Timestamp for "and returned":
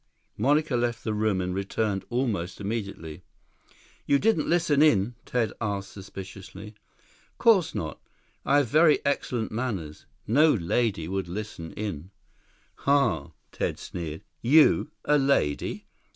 1.39-2.03